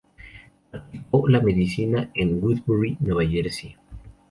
Practicó 0.71 1.27
la 1.29 1.41
medicina 1.41 2.09
en 2.15 2.43
Woodbury, 2.43 2.97
Nueva 3.01 3.23
Jersey. 3.29 3.75